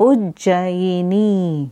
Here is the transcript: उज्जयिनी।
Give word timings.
उज्जयिनी। 0.00 1.70